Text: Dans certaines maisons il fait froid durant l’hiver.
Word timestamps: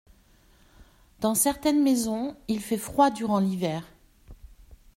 Dans 1.19 1.35
certaines 1.35 1.83
maisons 1.83 2.35
il 2.47 2.59
fait 2.59 2.79
froid 2.79 3.11
durant 3.11 3.39
l’hiver. 3.39 3.83